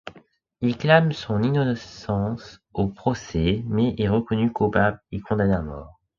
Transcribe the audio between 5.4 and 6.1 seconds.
à mort.